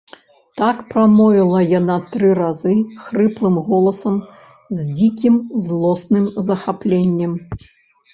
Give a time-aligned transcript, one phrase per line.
[0.59, 4.15] Так прамовіла яна тры разы хрыплым голасам
[4.79, 7.37] з дзікім, злосным захапленнем.